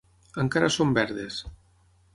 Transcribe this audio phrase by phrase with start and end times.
[0.43, 1.41] Encara són verdes.